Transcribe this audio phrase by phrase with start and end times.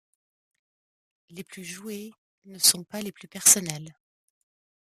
[1.29, 2.11] Les plus jouées
[2.45, 3.93] ne sont pas les plus personnelles.